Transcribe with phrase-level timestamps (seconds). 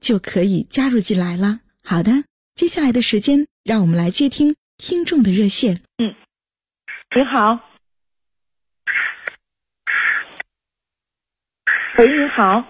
[0.00, 1.60] 就可以加入进来了。
[1.84, 5.80] 好的，接下来的时间，让我们来接听听众的热线。
[5.98, 6.14] 嗯，
[7.14, 7.60] 你好，
[11.96, 12.64] 喂，你好，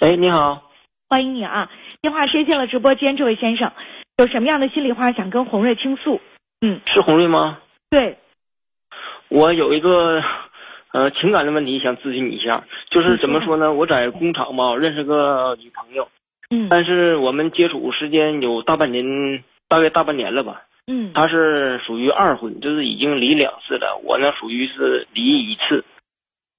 [0.00, 0.70] 喂，你好，
[1.08, 1.70] 欢迎你啊！
[2.00, 3.72] 电话接进了直播间，这位先生
[4.16, 6.20] 有什么样的心里话想跟红瑞倾诉？
[6.60, 7.60] 嗯，是红瑞吗？
[7.90, 8.18] 对，
[9.28, 10.22] 我有一个
[10.92, 13.72] 呃情感的问题想咨询你一下，就是怎么说呢？
[13.72, 16.08] 我在工厂嘛认识个女朋友，
[16.50, 20.62] 嗯，但是我们接触时间有大半年，大概大半年了吧。
[20.86, 24.00] 嗯，她是属于二婚，就是已经离两次了。
[24.02, 25.84] 我呢属于是离一次。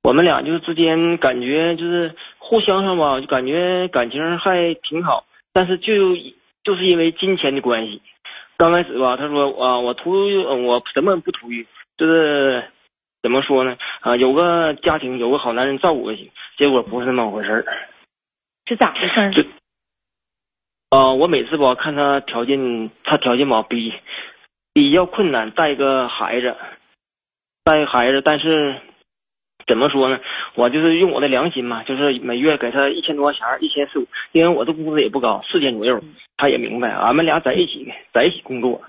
[0.03, 6.15] 我们俩就是之间感觉就是互相上吧，就感觉感情还挺好，但是就
[6.63, 8.01] 就是因为金钱的关系。
[8.57, 10.11] 刚开始吧，她说啊，我图
[10.67, 11.65] 我什么不图于，
[11.97, 12.63] 就是
[13.21, 13.77] 怎么说呢？
[14.01, 16.29] 啊，有个家庭，有个好男人照顾就行。
[16.57, 17.65] 结果不是那么回事儿，
[18.65, 19.31] 是咋回事儿？
[19.31, 19.43] 就
[20.89, 23.93] 啊，我每次吧看他条件，他条件吧比
[24.73, 26.55] 比较困难，带个孩子，
[27.63, 28.75] 带个孩子，但是。
[29.67, 30.19] 怎么说呢？
[30.55, 36.01] 我就是用我的良心嘛，就是每月给他一千多块钱，一千四五，因为我的工资也不高，四千左右。
[36.37, 38.81] 他也明白，俺们俩在一起，在一起工作。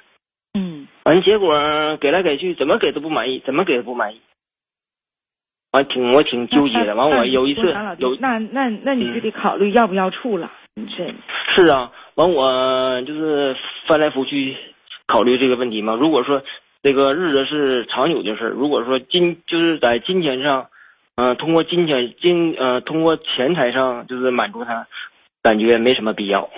[0.55, 0.89] 嗯。
[1.11, 4.21] 完结果给来给去，怎么给都不满意，怎么给都不满意。
[5.73, 6.95] 完挺我挺纠结的。
[6.95, 7.63] 完我有一次
[7.99, 10.53] 有那那那你就得考虑要不要处了。
[10.77, 11.13] 你这。
[11.53, 13.57] 是啊，完我就是
[13.87, 14.57] 翻来覆去
[15.09, 15.95] 考虑这个问题嘛。
[15.95, 16.43] 如果说。
[16.83, 18.45] 这个日子是长久的事。
[18.45, 20.69] 如果说金就是在金钱上，
[21.17, 24.87] 嗯，通过金钱金呃，通过钱财上就是满足他，
[25.43, 26.49] 感觉没什么必要。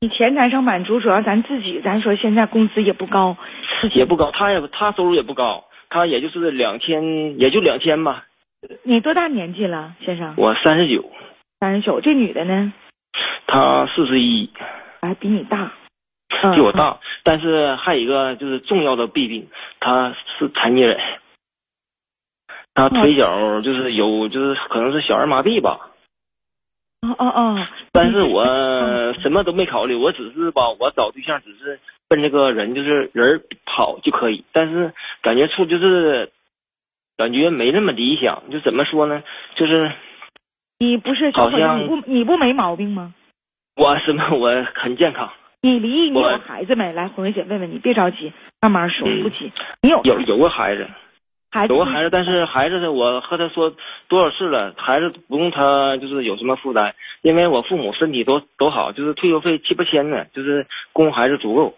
[0.00, 3.36] 你钱财上满足，主要咱自己，咱说现在工资也不高，
[3.94, 8.24] 也不高，他也他收入也不高，他也就是两千，也就两千吧。
[8.82, 10.34] 你多大年纪了，先生？
[10.36, 11.10] 我三十九。
[11.60, 12.72] 三十九，这女的呢？
[13.46, 14.50] 她四十一。
[15.00, 15.72] 还比你大。
[16.54, 19.48] 比我大，但是还有一个就是重要的弊病，
[19.80, 20.98] 她是残疾人，
[22.74, 25.88] 她腿脚就是有就是可能是小儿麻痹吧。
[27.10, 27.66] 哦哦哦。
[27.92, 28.44] 但是我
[29.20, 31.78] 什么都没考虑，我只是吧，我找对象只是
[32.08, 34.92] 奔这个人就是人好就可以，但是
[35.22, 36.30] 感觉处就是
[37.16, 39.22] 感觉没那么理想，就怎么说呢？
[39.54, 39.92] 就是
[40.78, 43.14] 你不是好像你不你不没毛病吗？
[43.76, 45.30] 我什么我很健康。
[45.60, 46.92] 你离异，你有孩子没？
[46.92, 49.50] 来，红梅姐问问你，别着急，慢慢说，不急。
[49.80, 50.86] 你有有有个孩子，
[51.54, 53.72] 孩子有个孩子，但是孩子呢，我和他说
[54.08, 56.92] 多少次了，孩子不用他就是有什么负担，
[57.22, 61.76] 因为我父母身体都都好，就是退休费七八千呢，就是供孩子足够。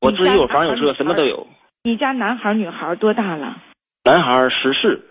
[0.00, 1.46] 我自己有房有车，什么都有。
[1.82, 3.58] 你家男孩女孩多大了？
[4.04, 5.04] 男孩十四。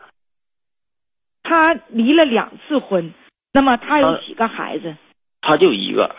[1.43, 3.13] 他离了两次婚，
[3.53, 4.97] 那么他有几个孩子？
[5.41, 6.15] 他就一个。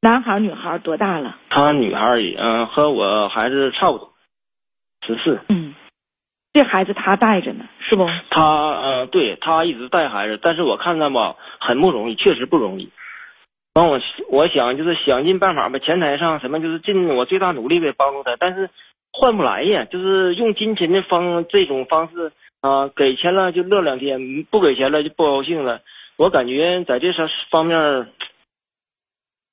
[0.00, 1.36] 男孩女孩多大了？
[1.50, 4.12] 他女孩也嗯和我孩子差不多，
[5.04, 5.40] 十四。
[5.48, 5.74] 嗯，
[6.52, 8.06] 这孩子他带着呢，是不？
[8.30, 12.90] 他呃，对他一直带孩子，但是我看他吧，很不容易，确实不容易。
[13.74, 18.68] 完我我想就是想尽办法吧，前台上什么就是尽我最大努力的帮助他，但是
[19.12, 25.80] 换不来呀，就是用金钱的方这种方式啊，给钱了就乐两天，不给钱了就不高兴了。
[26.18, 28.08] 我感觉在这方方面。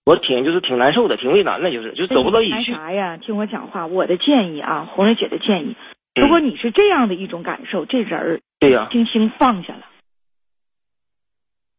[0.06, 2.72] 我挺就是挺难受的，挺为难的，就是就走不到一起。
[2.74, 3.18] 啥呀？
[3.18, 5.76] 听我讲话，我的建议啊，红瑞姐的建议，
[6.20, 9.82] 如果你是这样的一种感受，这人儿对呀，轻轻放下了。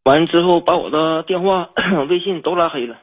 [0.04, 1.70] 完之后，把我的电话、
[2.08, 2.98] 微信都拉黑了。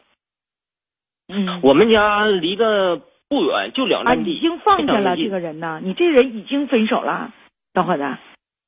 [1.28, 4.34] 嗯，我们家离得不远，就两站地。
[4.34, 5.80] 已经放下了这个人呢？
[5.84, 7.34] 你这人已经分手了，
[7.74, 8.04] 小伙子。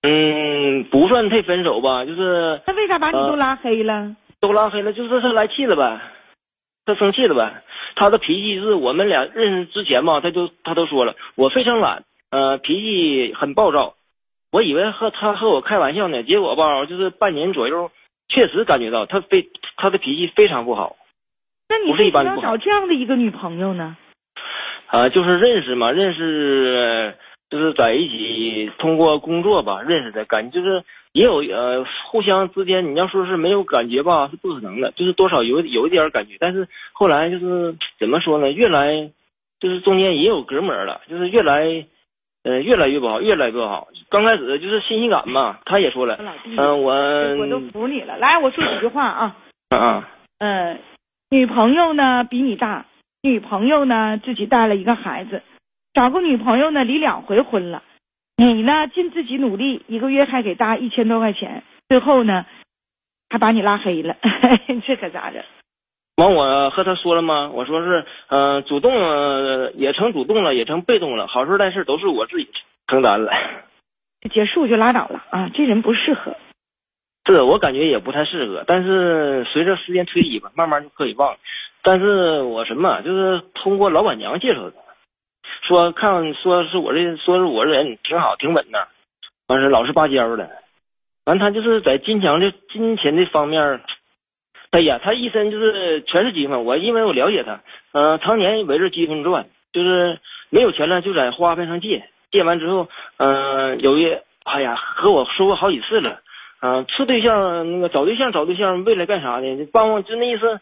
[0.02, 2.62] 嗯，不算太分手吧，就是。
[2.68, 4.16] 那为啥把你都拉黑了？
[4.40, 6.00] 都拉黑了，就是他来气了呗。
[6.86, 7.64] 他生气了呗。
[7.96, 13.96] 他的脾气是我们俩认识之前嘛，他就他都说了，我非常懒，呃，脾气很暴躁。
[14.52, 17.92] 我以为和他和我开玩笑呢，结果吧，就是半年左右，
[18.28, 20.96] 确实感觉到他非他的脾气非常不好。
[21.68, 23.96] 那你是一为什么找这样的一个女朋友呢？
[24.88, 27.16] 啊、就是认识嘛，认识
[27.52, 39.12] 就是在一起通过工作吧认识的，感觉就是也有呃互相之间，你要说是没有感觉吧，是不可能的，就是多少有有一点感觉，但是后来就是怎么说呢，越来
[39.60, 41.86] 就是中间也有隔膜了，就是越来
[42.44, 43.88] 呃越来越不好，越来越不好。
[44.10, 46.94] 刚开始就是新鲜感嘛，他也说了嗯、我
[47.38, 48.18] 我都服你了。
[48.18, 49.36] 来，我说几句话啊。
[49.70, 50.10] 啊
[50.40, 50.78] 呃，
[51.30, 52.86] 女朋友呢比你大，
[53.22, 55.44] 女朋友呢自己带了一个孩子，
[55.94, 57.84] 找个女朋友呢离两回婚了，
[58.38, 62.46] 你呢尽自己努力，一个月还给搭一千多块钱，最后呢
[63.30, 64.16] 还把你拉黑了，
[64.88, 65.44] 这可咋整？
[66.20, 67.50] 完，我和他说了吗？
[67.54, 72.50] 我说是，嗯、主动了也成主动了，也成被动了，好事坏事都是我自己
[72.88, 73.32] 承担了。
[74.34, 76.36] 结束就拉倒了啊，这人不适合。
[77.26, 81.38] 是我感觉也不太适合，但是随着时间推移吧，慢慢就可以忘了。
[81.84, 84.74] 但是我什么，就是通过老板娘介绍的，
[85.62, 88.88] 说看说是我这说是我这人挺好，挺稳的，
[89.48, 90.50] 完是老实巴交的。
[91.26, 93.80] 完他就是在金钱这金钱这方面，
[94.72, 96.64] 哎呀，他一身就是全是积分。
[96.64, 97.62] 我因为我了解他，
[97.92, 100.20] 嗯、常年围着积分转，就是
[100.50, 102.88] 没有钱了就在花呗上借，借完之后，
[103.18, 106.22] 嗯、有一哎呀和我说过好几次了。
[106.60, 109.58] 啊，处对象那个找对象找对象，为了干啥呢？
[109.58, 110.60] 就帮我就那意思，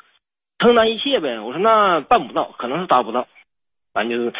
[0.59, 1.39] 承担一切呗。
[1.39, 3.27] 我说那办不到，可能是达不到，
[3.94, 4.33] 反正就是，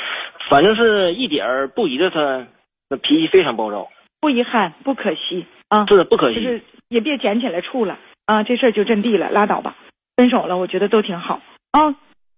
[0.50, 2.46] 反正是一点儿不依着他，
[2.92, 3.90] 那脾气非常暴躁，
[4.22, 6.36] 不遗憾，不可惜啊，是不可惜。
[6.36, 7.98] 就是也别捡起来处了
[8.28, 9.76] 啊，这事儿就阵地了，拉倒吧，
[10.16, 11.42] 分手了，我觉得都挺好
[11.72, 11.96] 啊。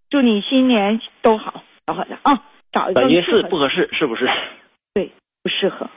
[0.10, 4.30] 祝你新年都好，小伙子啊，找一个感觉是不合适，是不是？
[4.94, 5.12] 对
[5.44, 5.90] 不适合，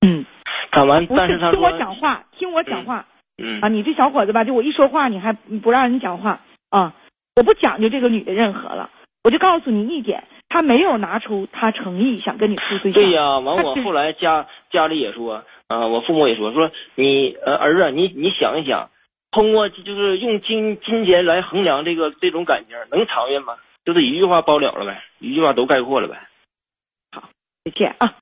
[0.00, 0.24] 嗯，
[0.70, 3.06] 看完，不但是他听我，讲话，听我讲话、
[3.36, 3.68] 嗯啊！
[3.68, 6.40] 你这小伙子吧，就我一说话，你还不让人讲话
[6.70, 6.94] 啊！
[7.36, 8.90] 我不讲究这个女的任何了，
[9.22, 13.02] 我就告诉你一点，他没有拿出他诚意想跟你处对象。
[13.02, 18.88] 对呀，完我他后来家家里也说，啊、我父母也说，说你呃儿子，你你想一想，
[19.36, 23.54] 通过就是用金金钱来衡量这个这种感情，能长远吗？
[23.84, 26.26] 就是一句话包了了呗，一句话都概括了呗。
[27.12, 27.28] 好
[27.62, 28.14] 再见啊！